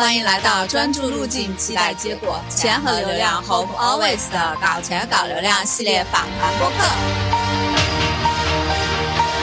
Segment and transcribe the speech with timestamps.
[0.00, 6.76] 欢迎来到专注路径，期待结果，钱和流量 Hope Always 的搞钱搞流量系列访谈播客，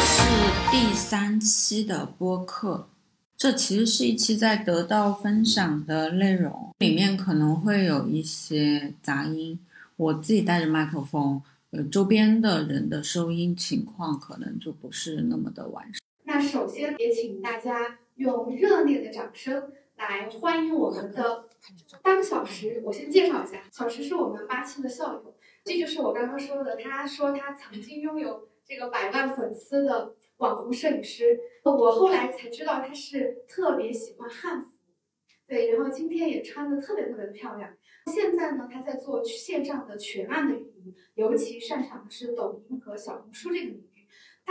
[0.01, 2.89] 是第三期的播客。
[3.37, 9.59] 这其实是一期在得到分享的内容，里面可能会有一些杂音。
[9.95, 11.39] 我自己带着麦克风，
[11.69, 16.01] 呃，周边的人的收音情况可能就不是那么的完善。
[16.23, 19.61] 那首先也请大家用热烈的掌声
[19.97, 21.49] 来欢迎我们的
[22.01, 22.81] 当小时。
[22.85, 30.15] 我先介绍一下，小时是我们八七的校友，这就是我刚刚说的，他说他曾经拥有这个百万粉丝的。
[30.37, 34.69] 网红摄影师，我后来才知道他是特别喜欢汉服，
[35.47, 37.73] 对，然后今天也穿的特别特别的漂亮。
[38.13, 44.07] 现在呢，他在做线上的全案的运营，尤其擅长的是抖音和小红书这个领域。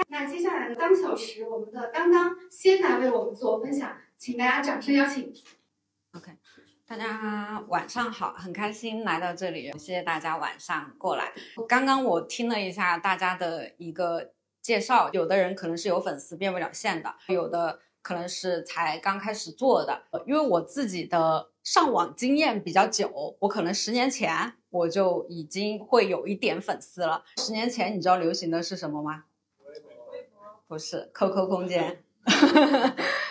[0.08, 5.32] 那接下来呢，当小时我们的刚刚先来为我们做分享，请大家掌声邀请。
[6.12, 6.32] OK，
[6.86, 11.32] 大家晚上好，很开心来到这里，谢谢大家晚上过来。
[11.68, 14.32] 刚刚我听了一下大家的一个。
[14.62, 20.02] 介绍，有的人可能是有粉丝变不了现的，有的可能是才刚开始做的。
[20.26, 27.22] 因为我自己的上网经验比较久，我可能十年前我就已经会有一点粉丝了。
[27.36, 29.26] 十年前你知道流行的是什么吗？
[30.66, 32.02] 不是 QQ 空间，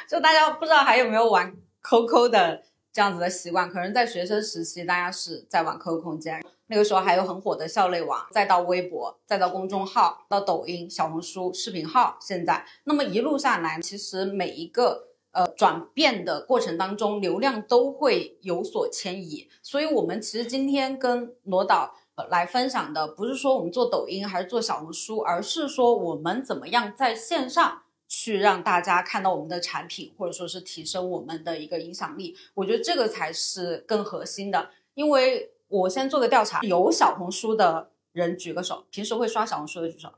[0.09, 2.63] 就大家不知道还有没有玩 QQ 的。
[2.95, 12.17] 这样子的习惯，可能在学生时期，大家是在玩 QQ 空间，那个时候还有很火的校内网，再到微博，再到公众号，到抖音、小红书、视频号。
[12.21, 19.49] 现在，那么一路上来，其实每一个呃转变的过程当中，流量都会有所迁移。
[19.61, 21.95] 所以，我们其实今天跟罗导
[22.29, 27.81] 来分享的，不是说我们做抖音还是做小红书，而是说我们怎么样在线上。
[28.07, 34.69] 去让大家看到我们的产品，或者说是提升我们的一个影响力，我觉得这个才是更核心的。
[34.93, 40.13] 因为我先做个调查，有小红书的人举个手，平时会刷小红书的举手，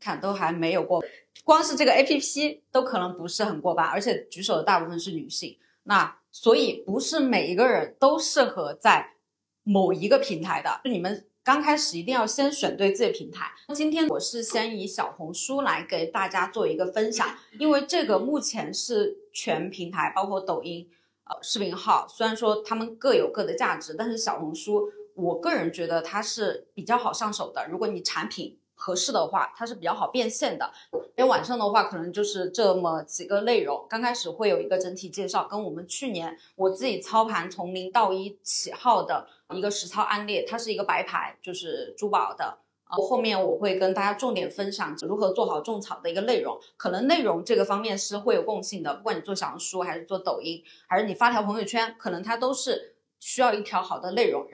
[0.00, 1.04] 看都还没有过，
[1.44, 5.58] 光是这个 A P P 都可能不是很过半，而且举手的大部分是女性。
[5.84, 9.14] 那所以不是每一个人都适合在
[9.62, 11.26] 某一个平台的，就你们。
[11.42, 13.50] 刚开始一定要先选对自己的平台。
[13.74, 17.26] 今天我是先以小红书来给大家做一个分享，
[17.58, 20.86] 因为这个目前是全平台，包括抖音、
[21.24, 27.66] 呃视频号，虽然说他们各有各的价值，但是小红书，我个人觉得它是比较好上手的。
[27.70, 30.68] 如果你产品合适的话，它是比较好变现的。
[31.16, 33.86] 因为晚上的话，可能就是这么几个内容。
[33.88, 39.28] 刚开始会有一个整体介绍，跟我们去年我自己操盘从零到一起号的。
[39.52, 42.58] 一个实操案例，它是一个白牌，就是珠宝的。
[42.84, 46.56] 后面我会跟大家重点分享如何做好种草的一个内容。
[46.76, 54.46] 可能内容这个方面是会有共性的，不管你做小红书还是做抖音，还是你发条朋友圈，可能它都是需要一条好的内容。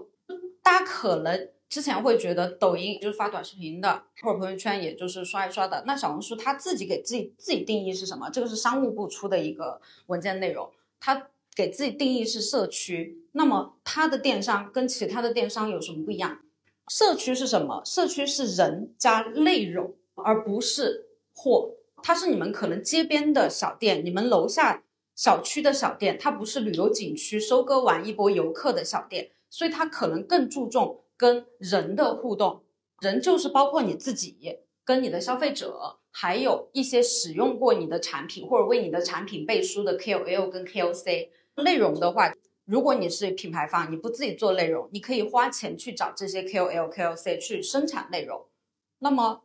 [0.62, 5.82] 大家可能之前会觉得抖音就是发短视频的，或者朋友圈也就是刷一刷的。
[5.86, 8.30] 那小红书它自己给自己自己定义是什么？
[8.30, 13.18] 这个是商务部出的一个文件内容，它给自己定义是社区。
[13.32, 16.40] 那么它的电商跟其他的电商有什么不一样？
[16.88, 17.82] 社区是什么？
[17.84, 21.72] 社区是人加内容，而不是货。
[22.02, 24.84] 它是你们可能街边的小店，你们楼下
[25.16, 32.62] 小区的小店，它不是旅游景区收割完一波游客的小店，所以它可能更注重跟人的互动。
[33.00, 41.28] 人就是包括你自己，跟你的消费者，还有一些使用过你的产品或者为你的产品背书的 KOL 跟 KOC。
[41.56, 42.32] 内容的话。
[42.68, 48.44] 如果你是品牌方，你不自己做内容，你可以花钱去找这些 KOL、KOC 去生产内容。
[48.98, 49.42] 那么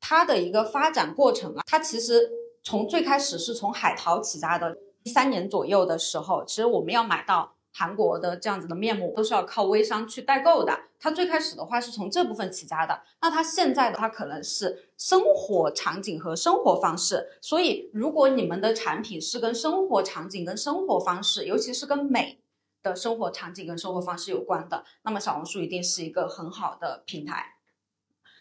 [0.00, 2.30] 它的一个发展过程啊，它其实
[2.62, 10.78] 从最开始是从海淘起家的，一三年左右的时候，其实我们要买到韩国的这样子的面膜，都是要靠微商去代购的。
[10.98, 13.02] 它最开始的话是从这部分起家的。
[13.20, 17.28] 那它现在的话可能是生活场景和生活方式。
[17.40, 22.40] 所以如果你们的产品是跟生活场景、跟生活方式，尤其是跟美。
[22.80, 27.56] 的生活场景跟生活方式有关的，那么小红书一定是一个很好的平台。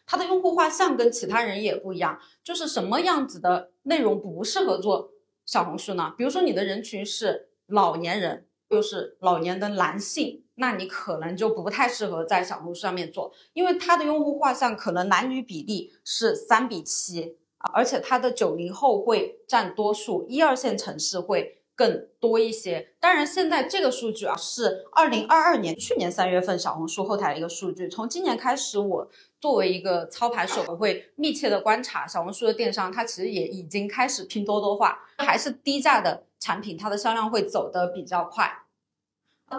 [0.06, 5.10] 它的用户画像跟其他人也不一样，就是什么样子的内容不适合做
[5.44, 6.14] 小红书呢？
[6.16, 21.56] 比如说你的人群是老年人，又是老年的男性，那你可能就不太适合在小红书上面做，因为它的用户画像可能男女比例是三比七啊，而且它的九零后会占多数，一二线城市会。
[21.78, 27.88] 更多一些，当然现在这个数据啊是二零二二年去年三月份小红书后台的一个数据。
[27.88, 29.08] 从今年开始，我
[29.40, 38.64] 作为一个操盘手，我会密切的观察小红书的电商，它其实也已经开始拼多多化，还是低价的产品，它的销量会走得比较快。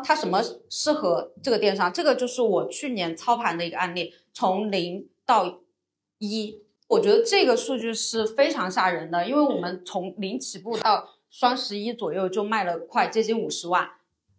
[0.04, 1.90] 它什么适合这个电商？
[1.90, 5.60] 这个就是我去年操盘的一个案例，从零到
[6.18, 13.90] 一，我觉得这个数据是非常吓人的，因为我们从零起步到双十一左右就卖了快接近五十万，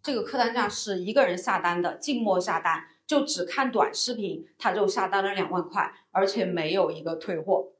[0.02, 7.72] 这个客单价是一个人下单的，静默下单，就只看短视频，他就下单了两万块，而且没有一个退货。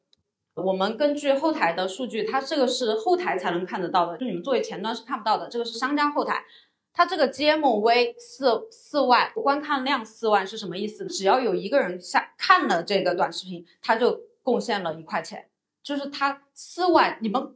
[0.55, 6.45] 我们根据后台的数据，它这个是后台才能看得到的，就你们作为前端是看不到的，这个是商家后台。
[6.93, 11.07] 它这个 GMV 四四万，观看量四万是什么意思？
[11.07, 15.49] 只要有一个人下看了这个短视频，他就贡献了一块钱，
[15.85, 17.55] 就是他四万，你们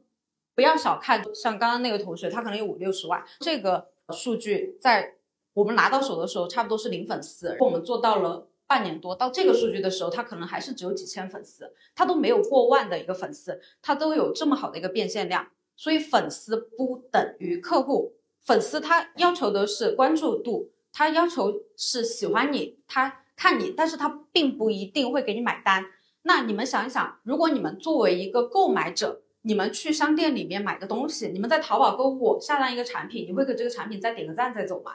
[0.55, 5.17] 不要小看，像刚刚那个同学，他可能有五六十万，这个数据在
[5.53, 7.57] 我们拿到手的时候，差不多是零粉丝。
[7.59, 15.47] 我们做到了半年多，到这个数据的时候，他可能还是只有几千粉丝，他都没有过万的一个粉丝，他都有这么好的一个变现量，
[15.77, 18.15] 所以粉丝不等于客户。
[18.43, 25.85] 粉丝他要求的是关注度，他要求是喜欢你，他看你，但是他并不一定会给你买单。
[26.23, 34.93] 那你们想一想，如果你们作为一个购买者，你们去商店里面买个东西，你们在淘宝购物下单一个产品，你会给这个产品再点个赞再走吗？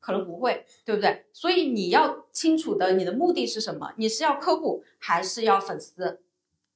[0.00, 1.26] 可能不会，对不对？
[1.32, 3.92] 所以你要清楚的，你的目的是什么？
[3.96, 6.20] 你是要客户还是要粉丝？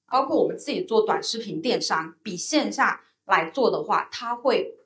[0.06, 4.76] 包括我们自己做短视频电商，比线下来做的话，它会。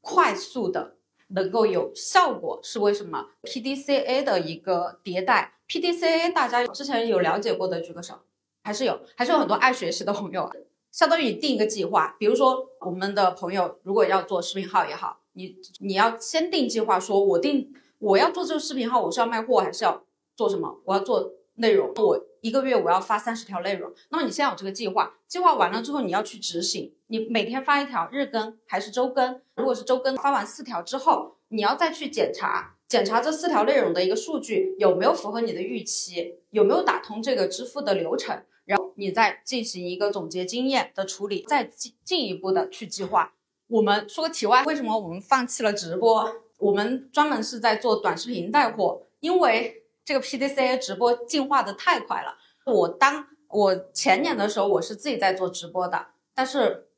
[0.00, 0.96] 快速的
[1.26, 8.14] 能够有效果是为什么？PDCA 的一个迭代，PDCA 大家之前有了解过的举个手，
[8.62, 10.50] 还是有，还是有很多爱学习的朋友。
[10.92, 20.04] 相当于你定一个计划，比如说我们的朋友如果要做视频号也好，你你要先定计划，说我定我要做这个视频号，我是要卖货还是要
[20.36, 20.80] 做什么？
[20.84, 22.24] 我要做内容，我。
[22.40, 29.40] 一个月我要发三十条内容，那么你现在有这个计划，计划完了之后你要去执行，你每天发一条，日更还是周更？
[29.56, 43.34] 如果是周更，发完四条之后，你要再去检查，检查这四条内容的一个数据有没有符合你的预期，有没有打通这个支付的流程，然后你再进行一个总结经验的处理，再进进一步的去计划。
[43.68, 46.34] 我们说个题外，为什么我们放弃了直播？
[46.58, 49.76] 我们专门是在做短视频带货，因为。
[50.08, 52.38] 这个 PDCA 直播进化的太快了。
[52.64, 56.88] 我当我前年的时候，我是自己在做直播的，但是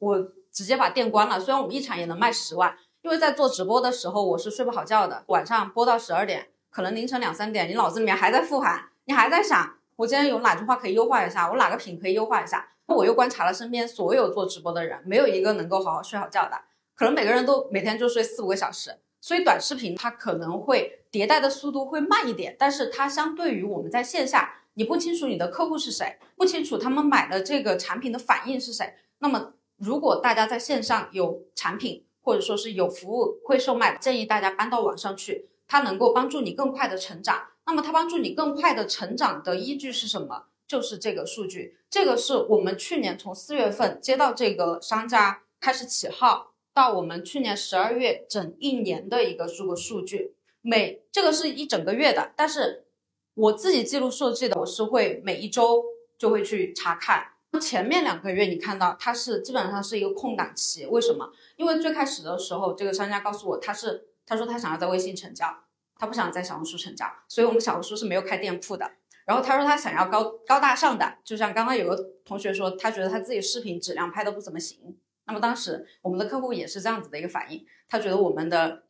[0.00, 0.18] 我
[0.50, 1.38] 直接把店关了。
[1.38, 5.22] 虽然我们一场也能卖十万，因为在做直播的时候，我是睡不好觉的。
[5.28, 12.66] 晚上播到十二点，可能凌晨两三点，你脑子里面还在复盘，你还在想我今天有哪句话可以优化一下，我哪个品可以优化一下。
[12.86, 16.58] 我又观察了身边所有做直播的人，没有一个能够好好睡好觉的，
[16.94, 18.96] 可能每个人都每天就睡四五个小时。
[19.20, 28.94] 所以短视频它可能会迭代的速度会慢一点，但是它相对于我们在线下，你不清楚你的客户是谁，不清楚他们买的这个产品的反应是谁。
[29.18, 37.48] 那么如果大家在线上有产品或者说是有服务会售卖，建议大家搬到网上去，它能够帮助你更快的成长。
[37.70, 40.46] 那么它帮助你更快的成长的依据是什么？
[40.66, 46.48] 就是这个数据，这个是我们去年从四月份接到这个商家开始起号。
[46.72, 52.86] 到我们去年十二月整一年的一个这个数据，每这个是一整个月的，但是
[53.34, 55.84] 我自己记录数据的，我是会每一周
[56.18, 57.32] 就会去查看。
[57.60, 61.32] 前面两个月你看到它是基本上是一个空档期，为什么？
[61.56, 65.64] 因为最开始的时候，这个商家告诉我他是他说他想要在微信成交，
[66.00, 68.90] 他不想在小红书成长，所以我们小红书是没有开店铺的。
[69.26, 74.96] 然后他说他想要高高大上的，就像刚刚有个同学说，他觉得他自己视频质量拍的不怎么行。
[75.26, 78.82] 那么当时我们的客户也是这样子的一个反应，他觉得我们的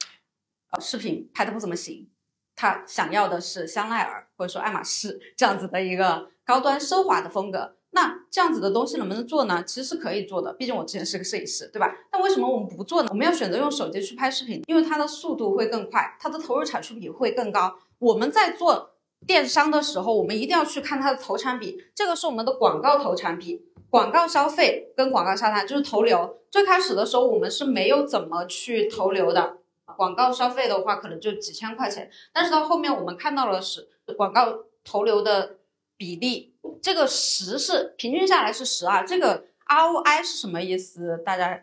[0.71, 2.09] 呃视频拍的不怎么行，
[2.55, 7.77] 他想要的是香奈儿或者说爱马仕这样子的一个高端奢华的风格。
[7.93, 9.63] 那这样子的东西能不能做呢？
[9.67, 11.93] 其实是可以做的，毕竟我之前是个摄影师，对吧？
[12.11, 13.09] 但为什么我们不做呢？
[13.11, 17.77] 我们要选择用手机去拍视频，因为它的速度会更快，它的投入产出比会更高。
[17.99, 18.91] 我们在做
[19.27, 23.67] 电商的时候，我们一定要去看它的投产比，这个是我们的广告投产比。
[23.91, 26.39] 广告消费跟广告下单就是投流。
[26.49, 29.59] 最开始的时候，我们是没有怎么去投流的。
[29.97, 32.09] 广告消费的话，可能就几千块钱。
[32.33, 35.57] 但是到后面，我们看到了是广告投流的
[35.97, 36.50] 比例，
[36.83, 39.03] 这个十是平均下来是十啊。
[39.03, 41.19] 这个 ROI 是什么意思？
[41.25, 41.63] 大家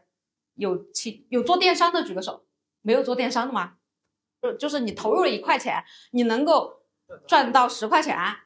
[0.55, 2.45] 有请有做电商的举个手，
[2.81, 3.73] 没有做电商的吗？
[4.41, 6.81] 就就是你投入了一块钱，你能够
[7.27, 8.43] 赚到十块钱啊。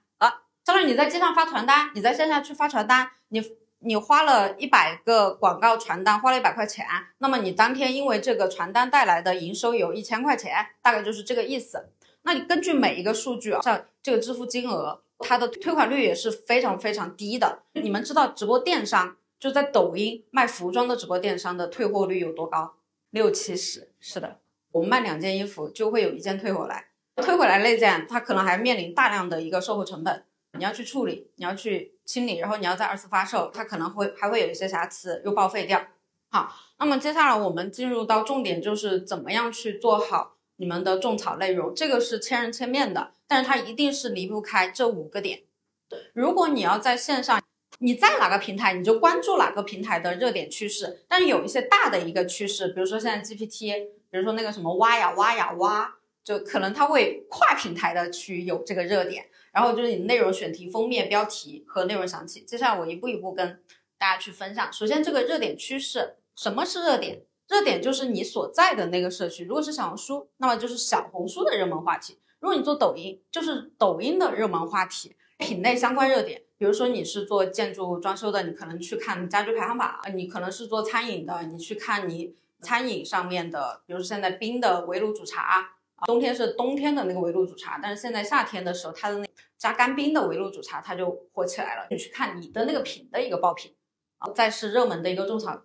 [0.63, 3.41] 相当于你在街上发传单，你在线下去发传单，你。
[3.83, 6.85] 你花了一百个广告传单，花了一百块钱，
[7.17, 11.89] 那么你当天因为这个传单带来的营收有一千块钱，大概就是这个意思。
[12.21, 17.63] 那你根据每一个数据啊，像这个支付金额，它的退款率也是非常非常低的。
[17.73, 22.73] 你们知道直播电商就在抖音卖服装的直播电商的退货率有多高？
[23.11, 24.39] 六七十，是的，
[24.71, 26.87] 我们卖两件衣服就会有一件退回来，
[27.17, 30.23] 退回来那件它可能还面临大量的一个售后成本，
[30.57, 35.85] 你要去处理，你要去清理，然后你要再二次发售，它可能会还会有一些瑕疵又报废掉。
[36.29, 45.43] 好，那么接下来我们进入到重点，就是怎么样去做好你们的种草内容，这个是千人千面的，但是它一定是离不开这五个点。
[45.87, 47.41] 对如果你要在线上，
[47.79, 51.05] 你在哪个平台，你就关注哪个平台的热点趋势。
[51.07, 53.73] 但是有一些大的一个趋势，比如说现在 GPT，
[54.09, 55.95] 比如说那个什么挖呀挖呀挖，
[56.25, 59.25] 就可能它会跨平台的去有这个热点。
[59.53, 62.45] 然后就是你内容选题、封面、标题和内容详情。
[62.45, 63.63] 接下来我一步一步跟
[63.97, 64.71] 大家去分享。
[64.73, 67.21] 首先，这个热点趋势，什么是热点？
[67.47, 69.45] 热点就是你所在的那个社区。
[69.45, 75.15] 如果是小红书，那么就是小红书的热门话题；如果你做抖音，就是抖音的热门话题。
[75.37, 85.67] 品类相关热点，比如说你是做建筑装修的，你可能去看家居排行榜；你可能是做餐饮的，你去看你餐饮上面的，比如现在冰的围炉煮茶，
[86.05, 91.87] 冬天是冬天的那个围炉煮茶，但是现在夏天的时候，它的那加干冰的围炉煮茶，它就火起来了。
[91.89, 93.73] 你去看你的那个品的一个爆品，
[94.19, 95.63] 啊，再是热门的一个种草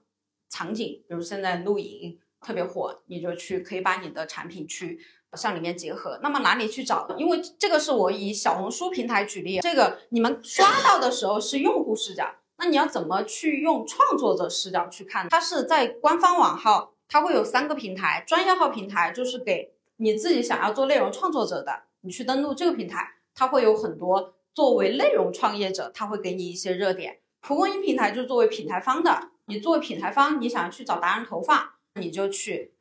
[0.49, 4.99] 场景，比如现在露营特别火，你就去可以把你的产品去。
[5.35, 7.07] 向里面结合，那么哪里去找？
[7.19, 12.27] 因为这个是我以小红书平台举例，这个你们刷到的时候是用户视角，
[12.59, 15.29] 那你要怎么去用创作者视角去看？
[15.29, 27.19] 它是在官方网号，它会有三个平台，专业号平台就是给你自己想要做内容创作者的，你去登录这个平台，它会有很多作为内容创业者，它会给你一些热点。
[27.43, 32.73] 蒲公英平台就是作为品牌方的，你作为品牌方，你想要去找达人投放，你就去。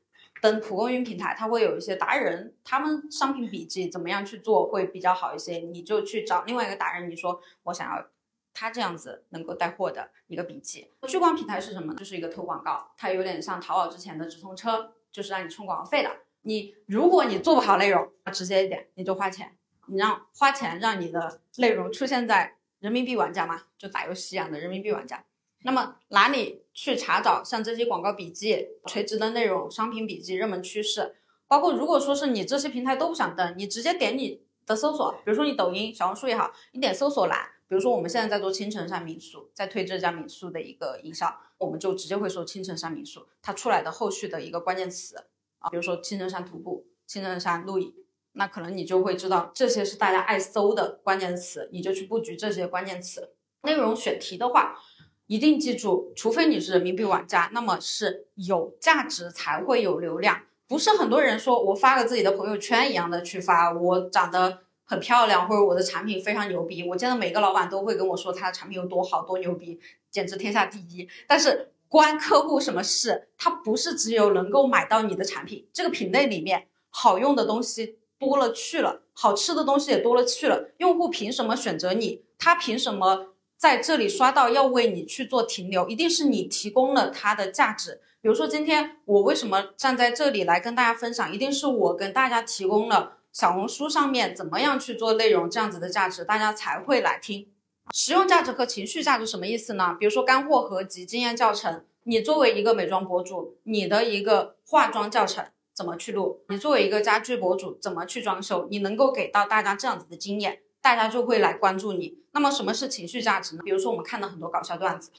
[0.42, 8.06] 等蒲公英平台，它会有一些达人，他们商品笔记怎么样去做会比较好一些，你就去找另外一个达人，你说我想要
[8.54, 10.92] 他这样子能够带货的一个笔记。
[11.08, 11.96] 聚光平台是什么？
[11.96, 16.12] 就是一个投广告，它有点像淘宝之前的直通车，就是让你充广告费的。
[16.44, 25.24] 你如果你做不好内容，直接一点，你就花钱，你让花钱让你的内容出现在人民币玩家嘛，就打游戏一样的人民币玩家。
[25.66, 31.16] 那么哪里去查找像这些广告笔记、垂直的内容、商品笔记、热门趋势？
[31.48, 45.18] 包括如果说是你这些平台都不想登，你直接点你的搜索，比如说你抖音、小红书也好，你点搜索栏，比如说我们现在在做青城山民宿，在推这家民宿的一个营销，我们就直接会说青城山民宿，它出来的后续的一个关键词
[45.58, 47.92] 啊，比如说青城山徒步、青城山露营，
[48.34, 53.34] 那可能你就会知道这些是大家爱搜的关键词，你就去布局这些关键词。
[53.64, 54.80] 内容选题的话。
[55.28, 60.44] 一定记住，除非你是人民币玩家，那么是有价值才会有流量。
[60.68, 66.88] 不是很多人说我发个自己的朋友圈一样的去发，我长得很漂亮，或者我的产品非常牛逼。
[66.88, 69.80] 我见到每个老板都会跟我说他的产品有多好多牛逼，
[70.12, 71.08] 简直天下第一。
[71.28, 73.30] 但是关客户什么事？
[73.38, 80.70] 他不是只有能够买到你的产品，这个品类里面好用的东西多了去了，好吃的东西也多了去了。
[80.78, 82.24] 用户凭什么选择你？
[82.38, 83.30] 他凭什么？
[83.58, 88.02] 在这里刷到要为你去做停留，一定是你提供了它的价值。
[88.22, 97.48] 比如说今天我为什么站在这里来跟大家分享，一定是我跟大家提供了小红书上面怎么样去做内容这样子的价值，大家才会来听。
[97.94, 99.96] 实用价值和情绪价值什么意思呢？
[100.00, 106.42] 比如说干货合集、经验教程，你作为一个美妆博主，你的一个化妆教程怎么去录？
[106.50, 108.68] 你作为一个家居博主怎么去装修？
[108.72, 110.62] 你能够给到大家这样子的经验。
[110.86, 112.20] 大家就会来关注你。
[112.34, 113.64] 那么什么是情绪价值呢？
[113.64, 115.10] 比如说我们看到很多搞笑段子，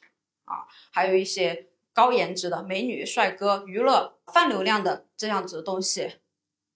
[0.45, 6.19] 啊，还有一些高颜值的美女、帅哥、娱乐、泛流量的这样子的东西。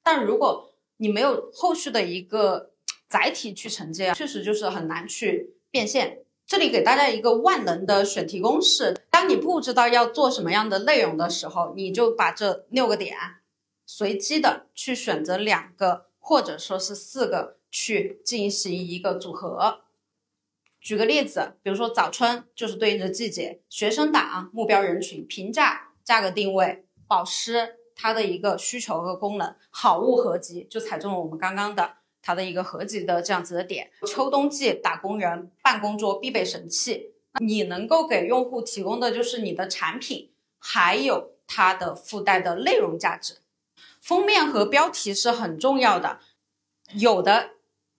[0.02, 2.73] 但如果你没有后续的一个
[3.06, 6.25] 载体去承接，确实就是很难去变现。
[6.44, 13.16] 这里给大家一个万能的选题公式：当你不知道要做什么样的内容的时候，你就把这六个点
[13.87, 17.60] 随机的去选择两个，或者说是四个。
[17.71, 19.83] 去进行一个组合。
[20.81, 33.91] 举个例子，比如说早春就是对应着季节，学生党目标人群，平价价格定位，保湿它的一个需求和功能，好物合集就踩中了我们刚刚的它的一个合集的这样子的点。
[34.07, 43.37] 秋冬季打工人办公桌必备神器，你能够给用户提供的就是你的产品，还有它的附带的内容价值。
[44.00, 46.21] 封面和标题是很重要的，
[46.95, 47.50] 有的。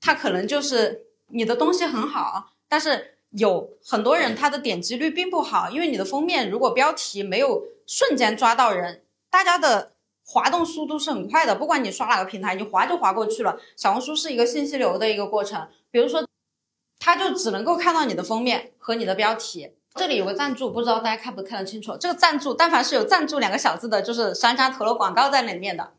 [0.02, 9.94] 他可能就是你的东西很好，但是有很多人他的点击率并不好，因为你的封面如果标题没有瞬间抓到人，大家的
[10.26, 13.60] 滑动速度是很快的，不管你刷哪个平台，你滑就滑过去了。
[13.78, 16.26] 小红书是一个信息流的一个过程，比如说，
[17.00, 21.98] 他就只能够看到你的封面和你的标题，这里有个赞助，不知道大家看不看得清楚？
[21.98, 25.94] 这个赞助，但凡是有赞助两个小字的，就是商家投了广告在里面的。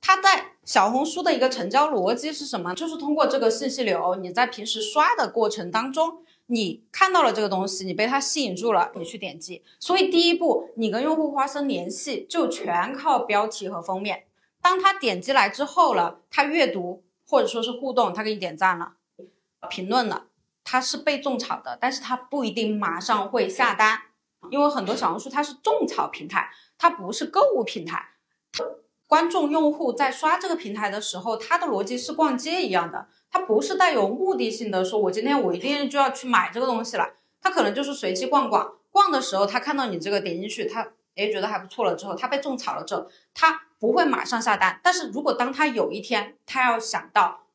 [0.00, 2.74] 它在小红书的一个成交逻辑是什么？
[2.74, 9.62] 就是通过这个信息流，你在平时刷的过程当中，你看到了这个东西，你被它吸引住了，你去点击。
[9.78, 14.24] 所以第一步，你跟用户发生联系，就全靠标题和封面。
[14.60, 18.94] 当他点击来之后了，他阅读或者说是互动，他给你点赞了，
[19.70, 20.26] 评论了。
[20.64, 24.00] 它是被种草的，但是它不一定马上会下单，
[24.50, 28.04] 因为很多小红书它是种草平台，它不是购物平台。
[29.06, 47.46] 观众用户在刷这个平台的时候，他的逻辑是逛街一样的，他不是带有目的性的，说我今天我一定就要去买这个东西了，他可能就是随机逛逛，逛的时候他看到你这个点进去，他诶觉得还不错了之后，他被种草了之后，他不会马上下单，但是如果当他有一天他要想到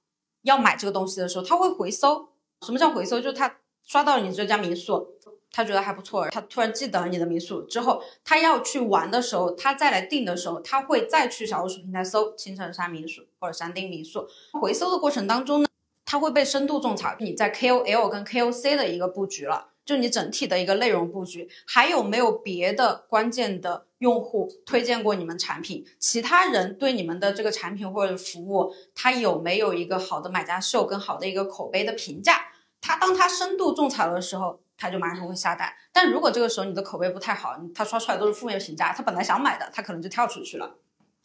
[0.43, 2.29] 要买这个东西的时候，他会回搜。
[2.65, 3.19] 什么叫回搜？
[3.19, 5.15] 就是他刷到了你这家民宿，
[5.51, 14.27] 他觉得还不错，他突然记得你的民宿之后，他要去玩的时候，他再来订的时候，他会再去小红书平台搜青城山民宿或者山丁民宿。
[14.53, 15.67] 回搜的过程当中呢，
[16.05, 17.15] 他会被深度种草。
[17.19, 25.85] 你在 KOL 跟 KOC 的一个布局了，就你整体的一个内容布局，还有没有别的关键的用户推荐过你们产品？
[25.99, 32.47] 其他人对你们的这个产品或者服务，他有没有一个好的买家秀跟好的一个口碑的评价？
[32.79, 35.71] 他当他深度种草的时候，他就马上会下单。
[35.93, 40.77] 但如果这个时候你的口碑不太好，他刷出来都是负面评价，他本来想买的，他可能就跳出去了。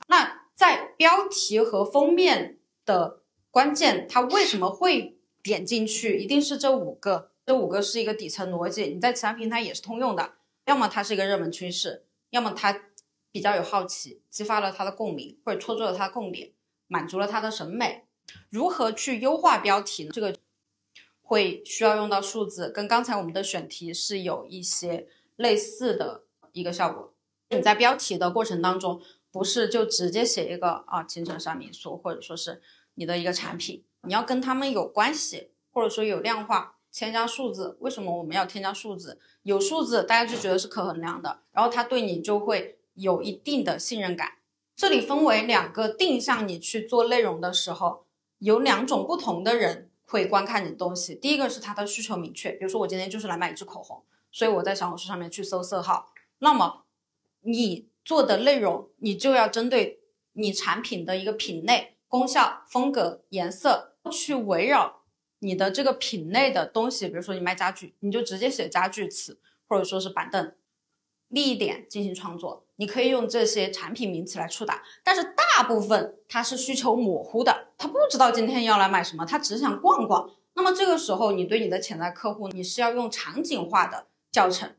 [0.09, 3.21] 那在标题和封面的
[3.51, 6.19] 关键，他为什么会点进去？
[6.19, 10.35] 一定是这五个，这五个是一个底层逻辑，你在其他平台也是通用的。
[10.67, 12.79] 要么它是一个热门趋势，要么他
[13.33, 16.51] 比较有好奇，激发了他的共鸣，或者戳中了他的共点，
[16.89, 18.05] 满足了他的审美。
[18.51, 20.11] 如何去优化标题呢？
[20.13, 20.37] 这个。
[21.29, 27.13] 会需要用到数字，跟刚才我们的选题是有一些类似的一个效果。
[27.51, 29.03] 你在标题的过程当中，
[29.33, 32.63] 不是就直接写一个啊，青城山民宿，或者说是
[32.95, 37.77] 你的一个产品，你要跟他们有关系，或者说有量化，添加数字。
[37.81, 39.19] 为什么我们要添加数字？
[39.43, 44.35] 有数字，大家就觉得是可衡量的，然后他对你就会有一定的信任感。
[44.77, 48.05] 这里分为两个定向，你去做内容的时候，
[48.39, 49.86] 有两种不同的人。
[50.07, 56.13] 会观看你的东西，第一个是他的需求明确，比如说我今天就是来买一支口红，所以我在小红书上面去搜色号。
[56.39, 56.85] 那么
[57.43, 60.01] 你做的内容，你就要针对
[60.33, 65.03] 你产品的一个品类、功效、风格、颜色，去围绕
[65.41, 70.55] 你的这个品类的东西，比如说你卖家具，你就直接写家具词，或者说是板凳。
[71.29, 80.31] 利益点进行创作，你可以用这些产品名词来触达，但是大部分它是需求模糊的，他不知道今天要来买什么，他只想逛逛。
[80.55, 84.75] 那么这个时候，你对你的潜在客户，你是要用场景化的教程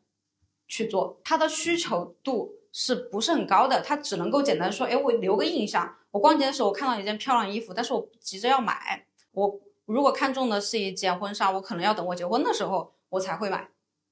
[0.68, 3.82] 去做，他的需求度是不是很高的？
[3.82, 13.70] 他只能够简单说，哎，我留个印象，我逛街的时候我看到一件漂亮衣服，但是我急着要买，我如果看中的是一件婚纱，我可能要等我结婚的时候我才会买。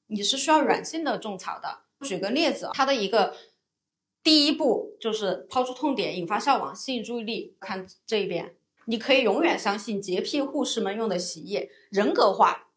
[0.07, 1.79] 你是需要软性的种草的。
[2.01, 3.35] 举个例子，它的一个
[4.21, 7.57] 第一步就是抛出痛点，引发效往，吸引注意力。
[7.59, 12.67] 看这一边，你可以永远相信洁癖护士们用的洗衣液，人格化，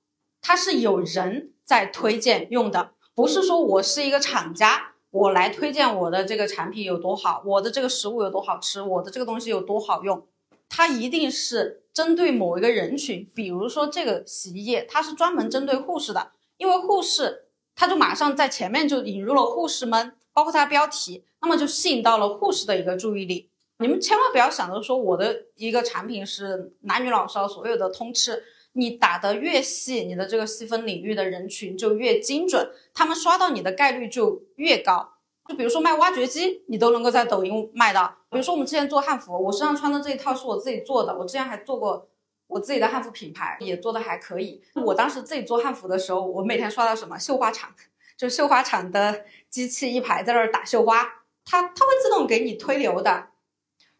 [0.40, 10.26] 它是有人在推荐用的，不是说我是一个厂家，我来推荐我的这个产品有多好，我的这个食物有多好吃，我的这个东西有多好用，
[10.68, 17.44] 它一定是针对某一个人群，比如说这个洗衣液，它是专门针对护士的，因为护士。
[17.80, 23.50] 他就马上在前面就引入了护士们，包括它标题，那么就吸引到了护士的一个注意力。
[23.80, 35.14] 你们千万不要想着说我的一个产品是男女老少所有的通吃，你打得越细，你的这个细分领域的人群就越精准，他们刷到你的概率就越高。
[35.48, 38.16] 就比如说卖挖掘机，你都能够在抖音卖到。
[38.30, 42.08] 比如说我们之前做汉服，我身上穿的这一套是我自己做的，我之前还做过。
[42.48, 44.62] 我自己的汉服品牌也做的还可以。
[44.86, 47.74] 我当时自己做汉服的时候，我每天刷到什么绣花厂，
[48.16, 51.02] 就绣花厂的机器一排在那儿打绣花，
[51.44, 53.27] 它它会自动给你推流的。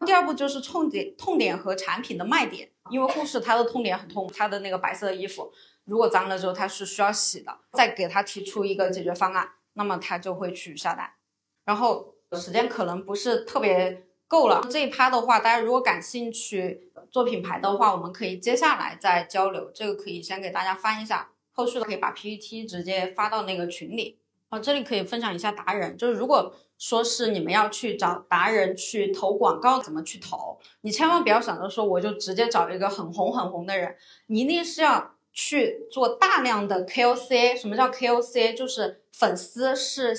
[0.05, 5.51] 第二步就是痛点痛点和产品的卖点，因为护士她的痛点很痛，她的那个白色的衣服
[5.85, 11.11] 如果脏了之后她是需要洗的，再给她提出一个解决方案，那么她就会去下单。
[11.65, 16.85] 然后时间可能不是特别够了，这一趴的话，大家如果感兴趣。
[17.11, 19.71] 做品牌的话，我们可以接下来再交流。
[19.73, 24.19] 这个可以先给大家翻一下，后续的可以把 PPT 直接发到那个群里。
[24.47, 30.57] 好，这里可以分享一下达人，就是如果说是你们要去找达人去投广告，怎么去投？
[30.81, 33.95] 你千万不要想着说我就直接找一个很红很红的人，
[34.27, 37.59] 你一定是要去做大量的 KOC。
[37.59, 38.55] 什么叫 KOC？
[38.55, 40.15] 就是粉丝是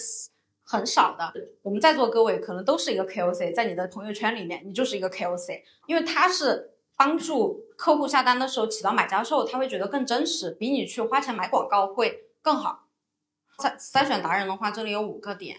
[0.62, 1.32] 很少的。
[1.62, 12.86] 我们在座各位可能都是一个 KOC，在你的朋友圈里面，你就是一个 KOC，因为它是帮助客户下单的时候起到买家秀，他会觉得更真实，比你去花钱买广告会更好。
[13.58, 15.56] 筛筛选达人的话，这里有五个点。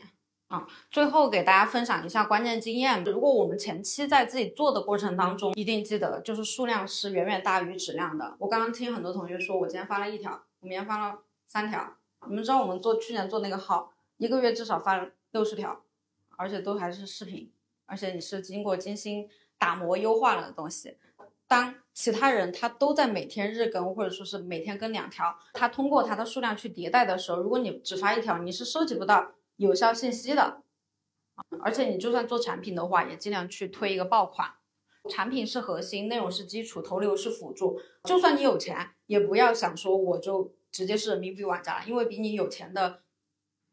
[0.51, 3.01] 啊，最后给大家分享一下关键经验。
[3.05, 8.35] 如果我们前期在自己做的过程当中，一定记得就是数量是远远大于质量的。
[8.37, 11.95] 我刚刚听很多同学说，我今天发了一条，我明天发了三条。
[12.27, 15.83] 你们知道我们做去年做那个号，一个月至少发六十条，
[16.35, 17.49] 而且都还是视频，
[17.85, 20.97] 而且你是经过精心打磨优化了的东西。
[21.47, 29.31] 当其他人他都在每天日更，或者说是每天更两条，他通过他的数量去迭代的时候，如果你只发一条，你是收集不到。
[29.61, 30.63] 有效信息的，
[31.61, 34.55] 而且你就算做产品的话，也尽量去推一个爆款。
[35.07, 37.79] 产品是核心，内容是基础，投流是辅助。
[38.03, 43.03] 就算你有钱，也不要想说我就直接是人民币玩家了，因为比你有钱的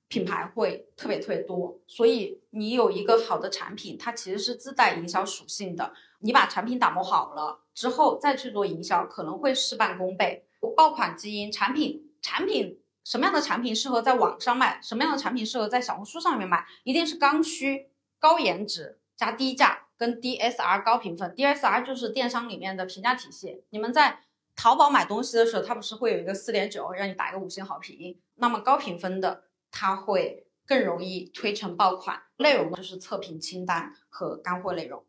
[0.09, 1.81] 品牌会特别特别多。
[1.87, 5.94] 所以你有一个好的产品，它其实是自带营销属性的。
[6.20, 10.44] 你把产品打磨好了之后，再去做营销，可能会事半功倍。
[10.77, 12.79] 爆款基因，产品产品。
[13.09, 14.79] 什么样的产品适合在网上卖？
[14.83, 16.66] 什么样的产品适合在小红书上面卖？
[16.85, 21.35] 一定是刚需、高颜值加低价跟 DSR 高评分。
[21.35, 23.64] DSR 就是电商里面的评价体系。
[23.71, 24.21] 你们在
[24.55, 28.21] 淘宝买东西的时候，它不是会有一个四点九，让你打一个五星好评？
[28.35, 32.25] 那么高评分的，它会更容易推成爆款。
[32.37, 35.03] 内容就是测评清单和干货内容。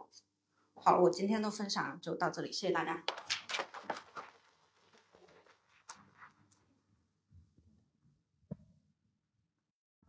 [0.76, 3.04] 好了，我今天的分享就到这里，谢谢大家。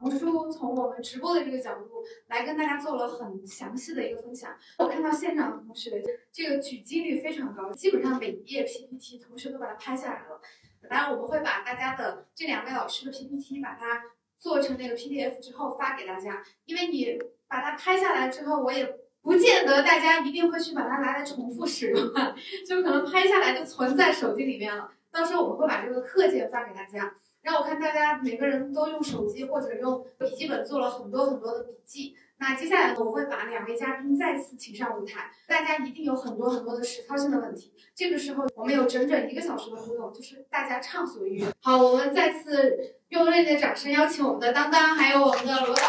[0.01, 4.57] 红书从我们直播的这个角度来跟大家做了很详细的一个分享。
[4.79, 10.41] 我看到现场的同学这个举机率非常高，基本上每一页 PPT 同学都把它拍下来了。
[10.89, 14.03] 当然，我们会把大家的这两位老师的 PPT 把它
[14.39, 16.43] 做成那个 PDF 之后发给大家。
[16.65, 22.03] 因为你把它拍下来之后，我也不见得大家一定会去把它拿来重复使用，
[22.67, 24.91] 就可能拍下来就存在手机里面了。
[25.13, 27.15] 到时候我们会把这个课件发给大家。
[27.43, 32.17] 让我看大家每个人都用手机或者用笔记本做了很多很多的笔记。
[32.39, 35.31] 那接下来呢，我会把两位嘉宾再次请上舞台。
[35.47, 37.75] 大家一定有很多很多的实操性的问题。
[37.95, 41.53] 这个时候，我们有整整一个小时的互动，就是大家畅所欲言。
[41.61, 45.83] 好，我们再次用热烈的掌声邀请我们的当当，还有我们的罗导。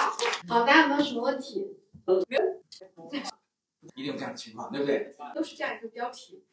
[0.49, 1.77] 好，大家有没有什么问题？
[3.95, 5.15] 一定有这样的情况，对不对？
[5.33, 6.43] 都是这样一个标题。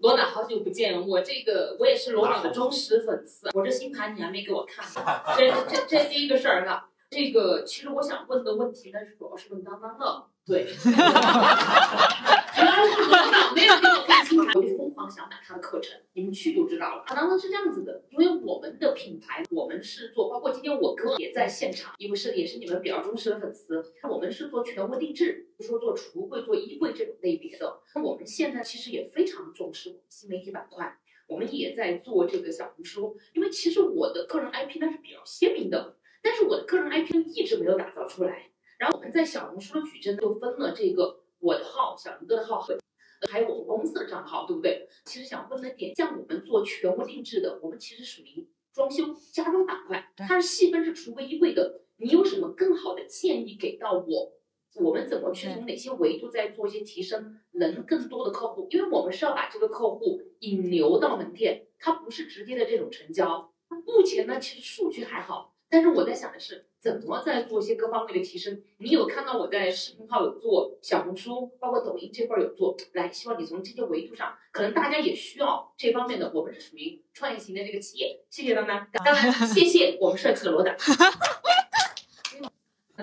[0.00, 10.66] 罗导，好久不见了，我这个我也是罗导的忠实粉丝，我这新盘你还没给我看呢， 这这这第一个事儿哈，这个其实我想问的问题呢，是主要是问当当的，对。
[13.54, 14.06] 没有给我
[14.38, 17.04] 我就疯狂想买他的课程，你们去就知道了。
[17.06, 23.82] 他当时是这样子的，因为我们的品牌，我们是做，包括今天我哥也在现场，因为是也是你们比较忠实的粉丝。
[24.08, 27.80] 我们是做全屋定制，说做橱柜、做衣柜这种类别的。
[27.94, 38.50] 那我们现在其实也非常重视新媒体板块，我们也在做这个小红书，因为其实我的个人 IP 呢是比较鲜明的，但是我的个人 IP 一直没有打造出来。
[38.78, 42.78] 然后我们在小红书的矩阵就分了这个我的号、小林哥的号和。
[43.28, 44.88] 还有我们公司的账号，对不对？
[45.04, 51.82] 其实想问的点，像我们做全屋定制的，我们其实属于装修家装板块，它是细分是橱柜衣柜的。
[51.96, 54.32] 你有什么更好的建议给到我？
[54.76, 58.68] 我们怎么去从哪些维度再做一些提升，能更多的客户？
[58.70, 63.52] 因为我们是要把这个客户引流到门店，它不是直接的这种成交。
[63.84, 65.49] 目前呢，其实数据还好。
[65.70, 68.60] 但是我在想的是，怎么在做一些各方面的提升？
[68.78, 76.32] 你有看到我在视频号有做，小红书包括抖音这块有做，来，希望你从这些维度上，可能大家也需要这方面的。
[76.34, 80.74] 我们是属于创业型的这个企业，谢谢当当，当然谢谢我们设计的罗导。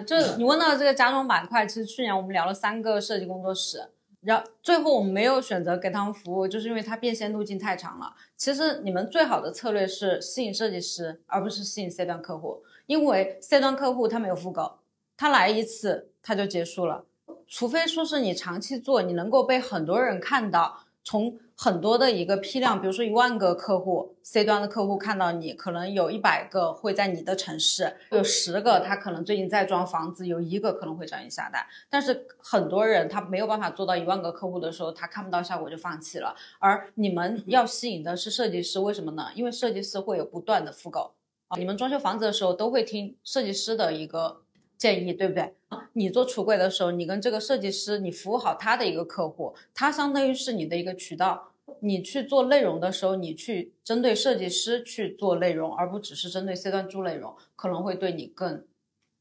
[0.06, 3.80] 这你问到这个家装板块，其实去年我们聊了三个设计工作室。
[4.22, 8.14] 然后最后我们没有选择给他们服务，就是因为它变现路径太长了。
[8.36, 14.80] 其实你们最好的策略是吸引设计师，而不是吸引 C 端客户，因为 C 端客户他没有复购，
[15.16, 17.06] 他来一次他就结束了，
[17.48, 20.87] 除非说是你长期做，你能够被很多人看到。
[21.08, 31.66] 从很多的一个批量，比如说一万个客户，C 端的客户看到你，可能有一百个会在你的城市，有十个他可能最近在装房子，有一个可能会找你下单。
[31.90, 36.36] 但是很多人他没有办法做到一万个客户的时候，他看不到效果就放弃了。
[36.60, 39.30] 而你们要吸引的是设计师，为什么呢？
[39.34, 41.14] 因为设计师会有不断的复购
[41.48, 44.42] 啊，你们装修房子的时候都会听设计师的一个。
[44.78, 45.54] 建议对不对？
[45.94, 51.52] 你做橱柜的时候，你跟这个设计师，你服务好他的一个客户，他相当于是你的一个渠道。
[51.82, 58.66] 你去做内容的时候，你去针对设计师去做内容，而不只是针对 C 端做内容，可能会对你更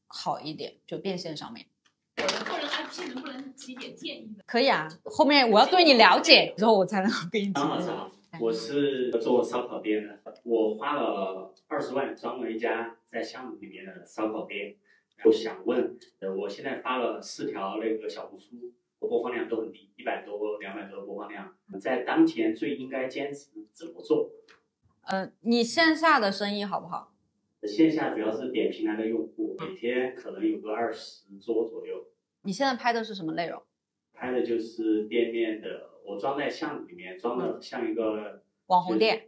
[0.07, 1.67] 好一点，就变现上面。
[2.17, 4.43] 我的个人 IP 能不能提点建议呢？
[4.47, 14.75] 可以啊，后面我要对你了解之后，我才能给你提张我是做烧烤店的，我花了二十万装了一家在项目里面的烧烤店。
[15.23, 24.31] 我想问，呃，我现在发了四条那个小红书，播放量都很低，一百多、两百多的播放量，在当前最应该坚持怎么做？
[25.01, 27.13] 呃，你线下的生意好不好？
[27.63, 32.07] 线下主要是点评来的用户，每天可能有个二十桌左右，
[32.43, 33.61] 你现在拍的是什么内容？
[34.13, 39.25] 拍的就是店面的，我装在项目里面，装的像一个网红店，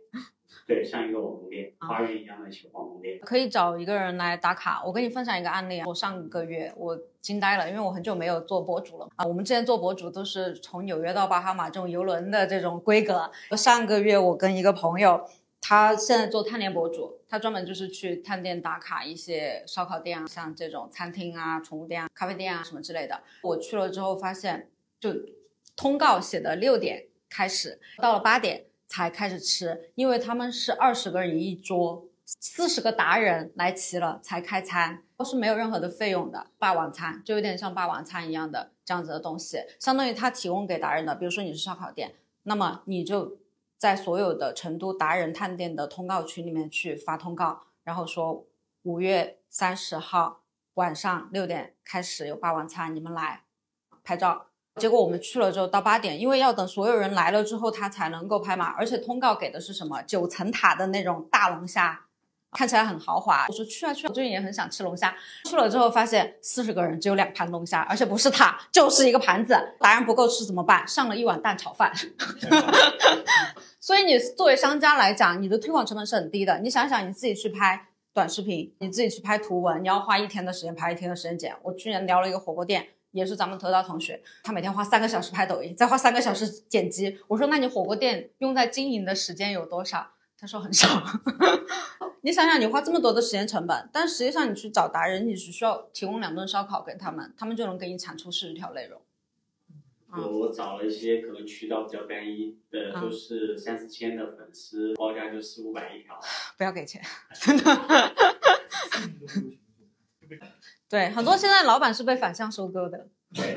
[0.65, 3.19] 对，像一个网红店，花园一样的小网红店。
[3.21, 4.83] 可以找一个人来打卡。
[4.85, 9.25] 我跟你分享一个案例啊，我上个月我惊呆了，因为我很久没有做博主了啊。
[9.25, 13.31] 我们之前做博主都是从纽约到巴哈马这种游轮的这种规格。
[13.57, 15.27] 上个月我跟一个朋友，
[15.61, 23.21] 他现在做探店博主，他专门就是去探店打卡一些烧烤店啊，像这种餐厅啊、宠物店啊、咖啡店啊什么之类的。
[23.43, 25.13] 我去了之后发现，就
[25.75, 41.13] 通告写的六点开始，到了八点才开始吃，因为他们是二十个人一桌，四十个达人来齐了才开餐，都是没有任何的费用的霸王餐，就有点像霸王餐一样的这样子的东西，相当于他提供给达人的。
[41.15, 43.37] 比如说你是烧烤店，那么你就
[43.77, 48.47] 在所有的成都达人探店的通告群里面去发通告，然后说
[48.81, 50.41] 五月三十号
[50.73, 53.43] 晚上六点开始有霸王餐，你们来
[54.03, 54.47] 拍照。
[54.79, 58.73] 结果我们去了之后到八点，因为要等所有人来了之后，他才能够拍嘛。
[58.77, 62.05] 而且通告给的是什么九层塔的那种大龙虾，
[62.53, 63.45] 看起来很豪华。
[63.49, 65.13] 我说去啊去啊，我最近也很想吃龙虾。
[65.43, 69.55] 去了之后发现四十个人只有两盘龙虾，而且不是塔，就是一个盘子。
[69.79, 70.87] 达人不够吃怎么办？
[70.87, 71.93] 上了一碗蛋炒饭。
[73.79, 76.59] 所以你作为商家来讲，你的推广成本是很低的。
[76.59, 81.55] 你想想，你自己去拍短视频，你自己去拍图文，你要花一天的时间拍一天的时间剪。
[81.63, 82.87] 我去年聊了一个火锅店。
[83.11, 87.19] 也是咱们德大同学，他每天花三个小时拍抖音，再花三个小时剪辑。
[87.27, 90.11] 我说，那你火锅店用在经营的时间有多少？
[90.37, 90.87] 他说很少。
[92.21, 99.01] 你想想，你花这么多的时间成本，但实际上你去找达人，你只需要提供两顿烧烤给他们，他们就能给你产出四十条内容。
[100.11, 106.19] 我我找了一些可能渠道比较单一的，都是三四千的粉丝，报价就四五百一条。
[106.57, 107.01] 不要给钱，
[107.33, 107.63] 真的。
[110.89, 113.07] 对，很多现在老板是被反向收割的。
[113.33, 113.55] 对，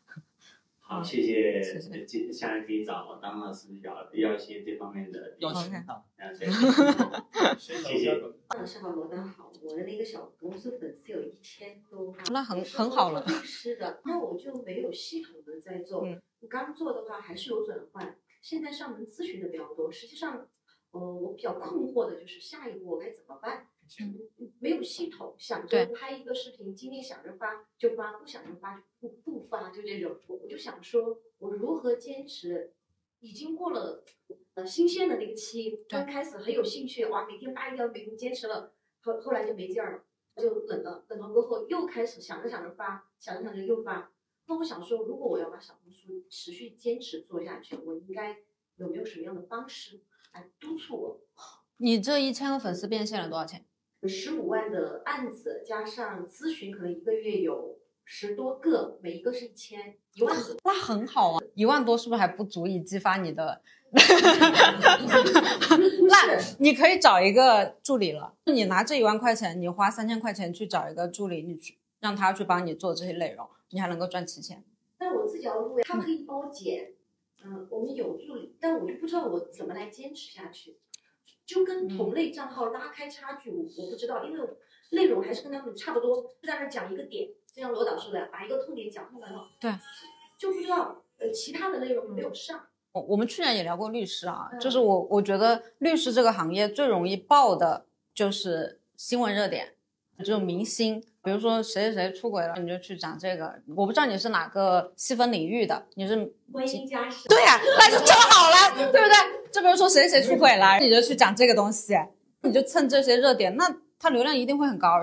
[0.80, 1.60] 好，谢谢。
[2.06, 5.84] 接下来可以找张老师要要一些这方面的邀请。
[5.84, 6.06] 好。
[6.34, 6.46] 谢，
[7.58, 8.14] 谢谢。
[8.48, 13.26] 老师好，罗丹好，我的那个小公司粉丝有一千多，那很很好了。
[13.28, 16.06] 是的，那我就没有系统的在做。
[16.06, 16.22] 嗯。
[16.48, 19.90] 刚做的话还是有转换，现在上门咨询的比较多。
[19.90, 20.46] 实际上，
[20.92, 23.68] 呃，我比较困惑的就是下一步我该怎么办？
[24.00, 30.18] 嗯，没有系统，想着拍一个视频，今天想着发就发，不想着发就不不发，就这种。
[30.26, 32.72] 我我就想说，我如何坚持？
[33.20, 34.04] 已经过了
[34.54, 41.04] 呃新鲜的那个期，刚开始很有兴趣，哇，每天发一条，每天坚持了，后后来就没劲儿了，就冷了。
[41.08, 44.12] 冷了过后又开始想着想着发，想着想着又发。
[44.46, 48.38] 那我想说，如果我要把小红书持续坚持做下去，我应该
[48.76, 50.02] 有没有什么样的方式
[50.36, 51.20] 来督促我？
[51.78, 53.64] 你这一千个粉丝变现了多少钱？
[54.06, 61.40] 十五万的案子加上咨询，可能一个月有十多个，每一个是一千一万多，那很好啊！
[61.54, 63.62] 一万多是不是还不足以激发你的？
[66.08, 68.34] 那你可以找一个助理了。
[68.44, 74.62] 你拿这一万块钱，你花三千块钱去找一个助理，你去让他去帮你做这些内容，你还能够赚七千。
[74.98, 76.92] 但我自己要录呀，他可以帮我剪。
[77.46, 80.78] 嗯，我们有助理，但我就不知道我怎么来坚持下去。
[81.46, 84.48] 就跟同类账号拉开差距，我我不知道，因为
[84.90, 89.48] 内容还是跟他们差不多，就在那讲一个点，就像罗导说的，把一个痛点讲出来了。
[89.60, 89.70] 对，
[90.36, 92.66] 就不知道呃其他的内容没有上。
[92.90, 99.75] 我我们去年也聊过律师啊，就是我我觉得律师这个行业最容易爆的就是新闻热点，
[100.24, 103.54] 这种明星，比如说谁谁谁出轨了，你就去讲这个。
[103.74, 106.16] 我不知道你是哪个细分领域的，你是
[106.52, 107.28] 婚姻家事。
[107.28, 109.50] 对呀，那就正好了，对不对？
[109.52, 111.94] 就比如说谁谁出轨了，你就去讲这个东西，
[112.42, 115.00] 你就蹭这些热点，那它流量一定会很高，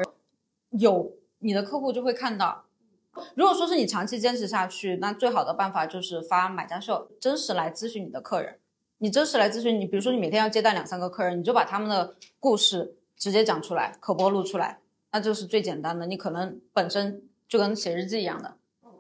[0.72, 2.66] 有你的客户就会看到。
[3.36, 8.58] 如果说是你长期坚持下去，那最好的办法就是发买家秀，真实来咨询你的客人。
[8.98, 14.80] 你真实来咨询你，比如说你每天要接待两三个客人，你就把他们的故事直接讲出来，口播录出来，
[15.14, 16.08] 那就是最简单的。
[16.08, 18.58] 你可能本身就跟写日记一样的，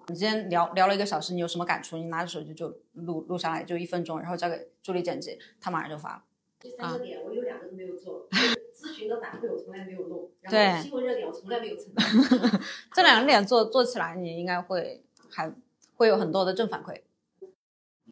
[0.07, 1.97] 你今天聊聊了一个小时，你有什么感触？
[1.97, 6.23] 你拿着手机就录录下来，就一分钟，然后交给助理剪辑，他马上就发了。
[6.59, 8.29] 第三个点，我有两个都没有做，
[8.73, 12.05] 咨询的反馈我从来没有弄，然对后新闻热点我从来没有承担。
[12.93, 15.51] 这两个点做做起来，你应该会还
[15.95, 17.01] 会有很多的正反馈。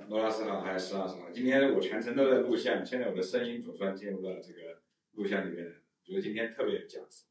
[0.10, 1.30] 罗老师好，还有石老师好。
[1.32, 4.82] 今天我全程都在录像，现在我的声音总算进入到这个
[5.14, 7.26] 录像里面来了，觉得今天特别有价值。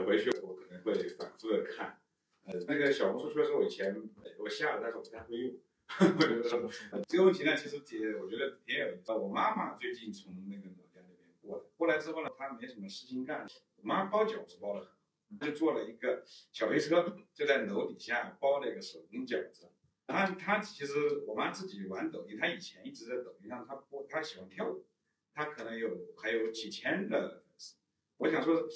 [0.00, 1.98] 回去我可能会反复的看。
[2.44, 3.94] 呃，那个小红书，说实我以前
[4.38, 5.54] 我下了，但是我不太会用。
[6.00, 9.14] 我觉得这个问题呢，其实也，我觉得也有。
[9.14, 14.88] 我妈妈最近从那个老家那边过来，过来之后呢，她没什么事情干，我妈包饺子包的
[15.28, 19.70] 很，就做了一个小推车，就在楼底下包了一个手工饺子。
[20.06, 20.94] 她她其实
[21.26, 24.86] 我妈自己玩抖音，她以前一直在抖音上，她播她喜欢跳舞，
[25.34, 27.76] 她可能有还有几千的粉丝。
[28.16, 28.66] 我想说，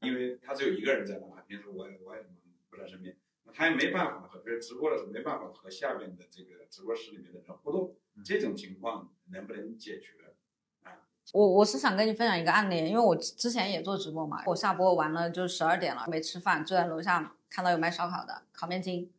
[0.00, 2.22] 因为他只有一个人在那，平时我也我也
[2.70, 3.16] 不在身边，
[3.52, 10.12] 他也没办法和就是直播的时候没办法和下面的这个直播室里面的人互动，这种情况能不能解决？
[11.32, 19.10] 我我是想跟你分享一个案例，因为我之前也做直播嘛，我下播完了就十二点了，没吃饭，就在楼下看到有卖烧烤的，烤面筋，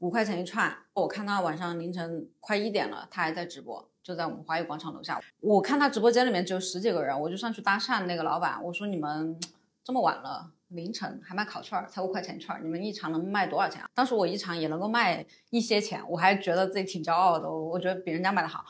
[0.00, 0.76] 五块钱一串。
[0.92, 5.18] 我看到晚上凌晨快一点了，他还在直播，就在我们华谊广场楼下。
[5.40, 9.40] 我看他直播间里面只有十几个人，我就上去搭讪那个老板，我说你们
[9.84, 10.50] 这么晚了。
[10.68, 13.88] 凌晨还卖烤串儿，才五块钱一串儿，你们一场能卖多少钱啊？
[13.94, 18.64] 当时我一场也能够卖一些钱，我还觉得自己挺骄傲的，我我觉得比人家卖的好。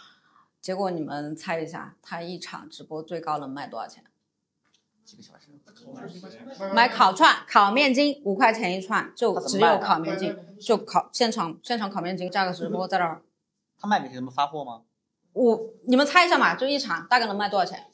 [0.61, 4.05] 结果你们猜一下，他一场直播最高能卖多少钱？
[5.05, 5.49] 几个小时？
[6.75, 13.23] 买烤串、烤面筋五块钱一串，就只有烤面筋，就烤现场现场烤面筋，价格直播在这儿。
[13.81, 14.83] 他卖给什么发货吗？
[15.33, 17.87] 我你们猜一下嘛，就一场大概能卖多少钱？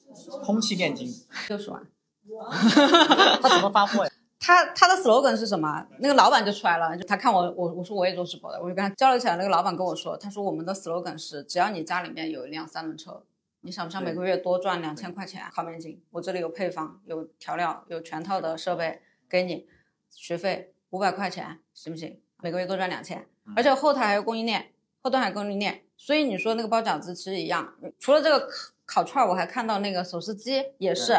[0.43, 1.09] 空气面筋
[1.49, 1.87] 六十万。
[3.43, 4.11] 他怎么发货呀？
[4.39, 5.87] 他他的 slogan 是什么？
[5.99, 9.37] 那个老板就出来了，就他看我我我说我也做直播的，我就跟他交流起来。
[9.37, 13.23] 那个老板跟我说，他说我们的 slogan 是只要你家里面有一辆三轮车，
[13.61, 16.01] 你想不想每个月多赚两千块钱烤面筋？
[16.11, 19.67] 我这里有配方、有调料、有全套的设备给你，
[20.11, 22.19] 学费五百块钱行不行？
[22.43, 25.83] 每个月多赚两千，而且后台还有供应链，后端还有供应链。
[25.99, 28.47] 所以你说那个包饺子其实一样，除了这个
[28.87, 31.13] 烤烤串，我还看到那个手撕鸡也是，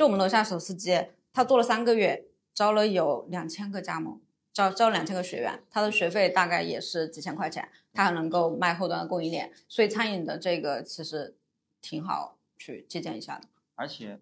[0.00, 0.98] 就我们楼下手撕鸡，
[1.30, 2.24] 他做了三个月。
[2.54, 4.18] 招了有两千个加盟，
[4.50, 11.36] 招招两千个学员，他的学费大概也是几千块钱，他还能够卖后端的供应链，所以餐饮的这个其实
[11.82, 13.48] 挺好去借鉴一下的。
[13.74, 14.18] 而且，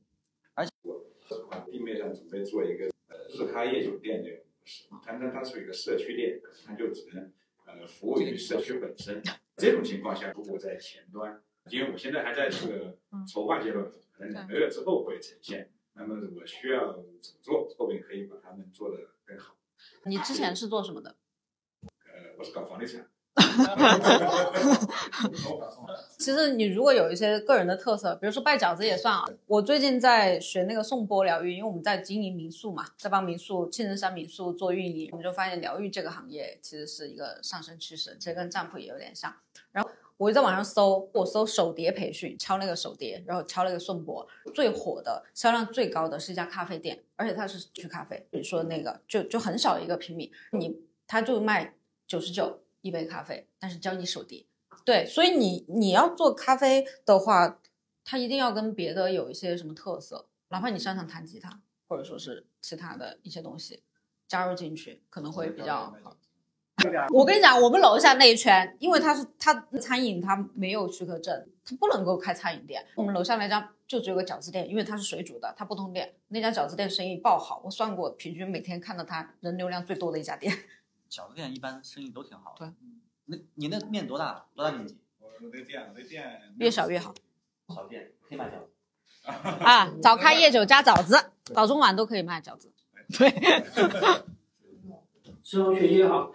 [0.55, 7.33] 而且我地面上准备做一个呃日咖夜酒店这个模式，但是它是一个社区店，它就只能
[7.67, 9.23] 呃服务于社区本身。
[9.57, 12.97] 这种情况下，如果在前端，因为我现在还在这个
[13.33, 13.87] 筹划阶段，
[14.18, 15.70] 可能两个月之后会呈现。
[15.94, 17.07] 那么我需要怎么
[17.40, 19.54] 做，后面可以把他们做得更好。
[20.04, 21.14] 你之前是做什么的？
[21.83, 21.88] 呃，
[22.38, 23.09] 我是搞房地产。
[26.18, 29.24] 其实你如果有一些个人的特色，比如说拜饺子也算啊。
[29.46, 39.33] 我最近在学那个颂钵疗愈，因为我们在经营民宿嘛，在帮民宿青城山民宿做运营，我们就发现疗愈这个行业其实是一个上升趋势，其实跟占卜也有点像。
[39.70, 51.74] 然后我就在网上搜，我搜手碟培训，敲那个手碟，然后敲了一个颂钵，最火的、销量最高的是一家咖啡店，而且它是去咖啡，比如说那个就就很小一个平米，你他就卖
[52.07, 54.44] 九十九一杯咖啡，但是教你手碟。
[54.85, 57.61] 对，所以你你要做咖啡的话，
[58.04, 63.83] 它一定要跟别的有一些什么特色，哪怕你擅长弹吉他，或者说是其他的一些东西
[64.26, 66.16] 加入进去，可能会比较好。
[67.12, 72.85] 我跟你讲，我们楼下那一圈，因为他是他餐饮，他没有许可证，他不能够开餐饮店。
[72.95, 76.14] 我们楼下那家就只有个饺子店，因为它是水煮的，它不通电。
[76.29, 80.53] 那家饺子店生意爆好，我算过，平均每天看到他人流量最多的一家店。
[81.11, 82.67] 饺子店一般生意都挺好的。
[82.67, 82.73] 对，
[83.27, 84.47] 那你那面多大？
[84.55, 84.97] 多大面积？
[85.19, 87.12] 我那店那店越小越好。
[87.75, 88.71] 小店可以卖饺子。
[89.64, 92.73] 啊，早开夜酒加饺子，早中晚都可以卖饺子。
[93.19, 93.29] 对。
[95.43, 96.31] 石同学也好。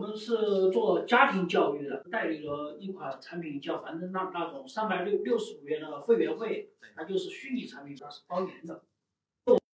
[0.00, 8.80] 我们是做家庭教育的，代理了一款产品，叫反正那那种三百六六十五元的会员费，它就是虚拟产品，它是包年的。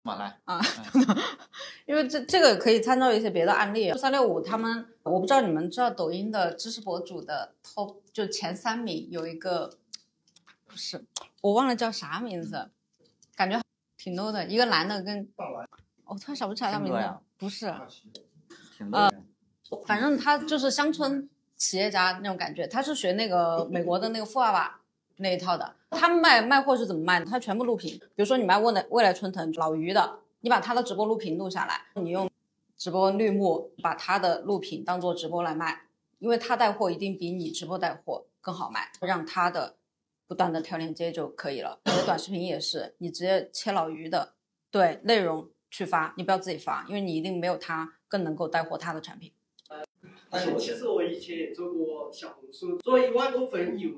[0.04, 0.62] 马来啊，
[1.86, 3.92] 因为这这个可以参照一些别的案例。
[3.94, 9.72] 三六五他们，我不知道你们知道抖音的知识博主的 top 就前三名有一个，
[10.66, 11.04] 不是
[11.42, 12.70] 我忘了叫啥名字，
[13.36, 13.62] 感觉
[13.98, 15.28] 挺 low 的，一个男的跟，
[16.06, 17.68] 我突然想不起来他名字，不是，
[18.90, 19.13] 呃。
[19.86, 24.82] 反正他就是乡村企业家那种感觉，他是学那个美国的那个富爸爸
[25.18, 25.76] 那一套的。
[25.92, 27.26] 他卖卖货是怎么卖的？
[27.26, 32.30] 他全部录屏，比如说你卖未来未来春藤老于的，你把他的直播录屏录下来，你用
[32.78, 35.84] 直播绿幕，把他的录屏当做直播来卖，
[36.20, 39.76] 因为他带货一定比你直播带货更好卖，让他的
[40.28, 41.80] 不断的跳链接就可以了。
[41.86, 44.34] 你的短视频也是，你直接切老于的，
[44.72, 49.32] 对内容去发，你不要自己发，因为你一定没有他更能够带货他的产品。
[50.34, 53.92] 但是其实我以前也做过小红书，做一万多粉有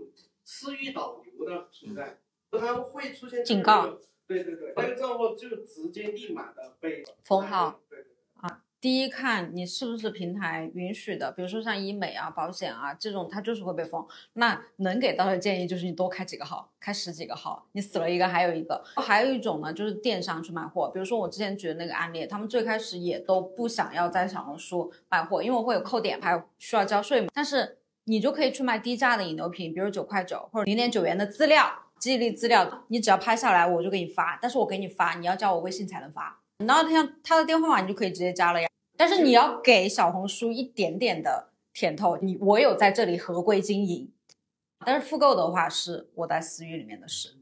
[0.43, 2.19] 私域导流的存在，
[2.51, 3.97] 它会出现警告。
[4.27, 7.79] 对对对，那个账号就直接立马的被封号。
[8.85, 14.05] 第一看你是不是平台允许的，比如说像医美啊、保险啊这种，它就是会被封。
[14.33, 18.79] 那能给到的建议就是你多开几个号，开十几个号，你死了一个还有一个。
[18.97, 27.29] 还有一种呢，就是电商去卖货，比如说我之前举的那个案例，他们最开始也都不想要在小红书卖货，因为会有扣点，还有需要交税嘛。
[27.33, 31.65] 但是你就可以去卖低价的引流品，比如九块九或者零点九元的资料。
[31.97, 34.37] 记忆力资料，你只要拍下来，我就给你发。
[34.39, 36.39] 但是我给你发，你要加我微信才能发。
[36.59, 38.67] 然后像他的电话号码，你就可以直接加了呀。
[38.97, 44.11] 但是你要给小红书一点点的甜头，你我有在这里合规经营。
[44.85, 47.35] 但是复购的话，是我在私域里面的事。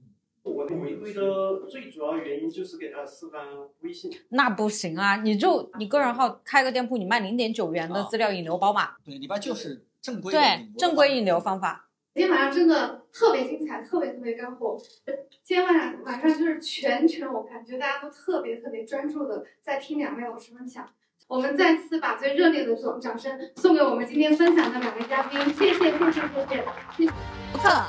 [0.43, 1.21] 我的违规的
[1.69, 3.45] 最主要原因就是给他示范
[3.81, 4.11] 微信。
[4.29, 5.17] 那不行啊！
[5.17, 8.95] 你就你个人号开个店铺，你卖零点九元的资料引流包嘛？
[9.03, 10.41] 对，里边就是正规对
[10.77, 11.89] 正规引流方法。
[12.13, 14.77] 今天晚上真的特别精彩，特别特别干货。
[15.43, 20.87] 今天晚上晚上就是全程，我感觉大家都特别特别专注的在听两位老师分享。
[21.33, 27.11] 我们再次把最热烈的掌掌声送给我们今天分享的两位嘉宾，谢谢谢谢谢谢。
[27.51, 27.83] 不客。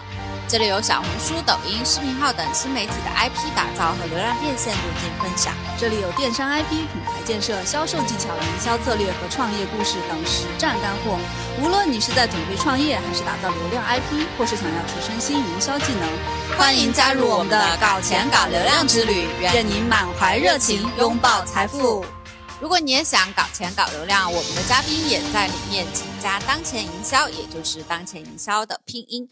[0.49, 5.53] 这里有小红书、抖音、视频号等新媒体的 IP 打造和流量变现路径分享。
[5.77, 11.19] 这里有电商 IP 品牌建设、销售技巧、营销策略和创业故事等实战干货。
[11.63, 16.09] 无论你是在准备创业，还是打造流量 IP，或是想要提升新营销技能，
[16.57, 19.27] 欢迎加入我们的搞钱搞流量之旅。
[19.39, 22.03] 愿您满怀热情，拥抱财富。
[22.61, 29.29] 如果你也想搞钱搞流量，我们的嘉宾也在里面，请加当前营销，也就是当前营销的拼音。